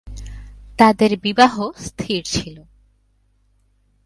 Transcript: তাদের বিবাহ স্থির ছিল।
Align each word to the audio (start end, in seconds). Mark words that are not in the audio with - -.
তাদের 0.77 1.11
বিবাহ 1.17 1.71
স্থির 1.77 2.21
ছিল। 2.25 2.57